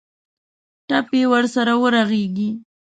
ټپ 0.87 1.07
یې 1.17 1.23
ورسره 1.33 1.73
ورغېږي. 1.81 2.49